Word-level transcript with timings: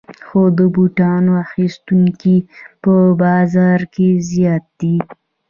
خو 0.25 0.41
د 0.57 0.59
بوټانو 0.73 1.31
اخیستونکي 1.45 2.35
په 2.83 2.93
بازار 3.21 3.79
کې 3.93 4.07
زیات 4.31 4.65
دي 4.79 4.95